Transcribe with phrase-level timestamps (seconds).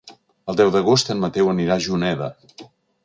[0.53, 2.31] El deu d'agost en Mateu anirà a Juneda.